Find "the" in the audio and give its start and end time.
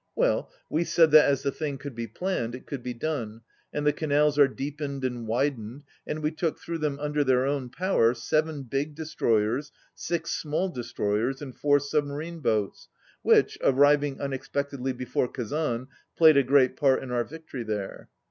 1.43-1.51, 3.85-3.93